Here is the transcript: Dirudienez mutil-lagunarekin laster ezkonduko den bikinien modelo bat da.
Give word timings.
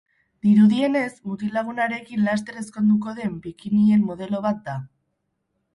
Dirudienez 0.45 1.11
mutil-lagunarekin 1.31 2.25
laster 2.29 2.59
ezkonduko 2.65 3.15
den 3.21 3.39
bikinien 3.45 4.11
modelo 4.11 4.45
bat 4.49 4.67
da. 4.71 4.81